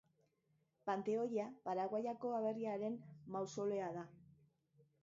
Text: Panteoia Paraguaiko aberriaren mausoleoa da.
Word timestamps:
Panteoia 0.89 1.45
Paraguaiko 1.67 2.33
aberriaren 2.39 2.99
mausoleoa 3.37 3.97
da. 4.01 4.09